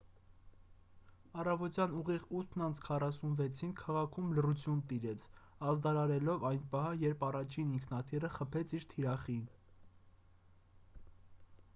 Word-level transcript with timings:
առավոտյան 1.41 1.91
ուղիղ 1.97 2.23
8:46-ին 2.39 3.75
քաղաքում 3.81 4.31
լռություն 4.39 4.81
տիրեց՝ 4.93 5.27
ազդարարելով 5.73 6.47
այն 6.51 6.65
պահը 6.73 6.97
երբ 7.03 7.25
առաջին 7.29 7.77
ինքնաթիռը 7.79 8.33
խփեց 8.39 8.77
իր 8.79 8.91
թիրախին: 8.95 9.47